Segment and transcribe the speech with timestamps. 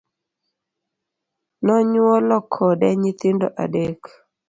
[1.65, 4.01] Nonyuolo kode nyithindo adek.